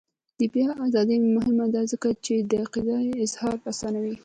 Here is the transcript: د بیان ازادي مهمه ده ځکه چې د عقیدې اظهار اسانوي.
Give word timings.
د 0.39 0.41
بیان 0.53 0.77
ازادي 0.87 1.15
مهمه 1.37 1.65
ده 1.73 1.81
ځکه 1.91 2.09
چې 2.25 2.33
د 2.49 2.51
عقیدې 2.63 2.99
اظهار 3.25 3.55
اسانوي. 3.71 4.15